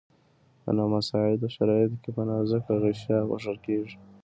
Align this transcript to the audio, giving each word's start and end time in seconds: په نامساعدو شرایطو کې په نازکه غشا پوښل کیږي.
په 0.63 0.69
نامساعدو 0.77 1.47
شرایطو 1.55 2.01
کې 2.03 2.09
په 2.15 2.21
نازکه 2.29 2.73
غشا 2.81 3.17
پوښل 3.29 3.57
کیږي. 3.65 3.95